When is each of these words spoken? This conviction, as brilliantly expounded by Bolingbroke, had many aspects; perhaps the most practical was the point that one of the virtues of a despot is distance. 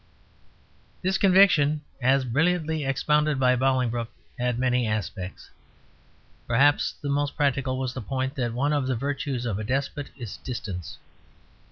This 1.03 1.19
conviction, 1.19 1.81
as 2.01 2.25
brilliantly 2.25 2.83
expounded 2.83 3.39
by 3.39 3.55
Bolingbroke, 3.55 4.09
had 4.39 4.57
many 4.57 4.87
aspects; 4.87 5.51
perhaps 6.47 6.93
the 7.03 7.07
most 7.09 7.37
practical 7.37 7.77
was 7.77 7.93
the 7.93 8.01
point 8.01 8.33
that 8.33 8.51
one 8.53 8.73
of 8.73 8.87
the 8.87 8.95
virtues 8.95 9.45
of 9.45 9.59
a 9.59 9.63
despot 9.63 10.09
is 10.17 10.37
distance. 10.37 10.97